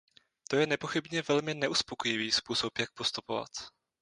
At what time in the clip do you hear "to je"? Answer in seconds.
0.49-0.67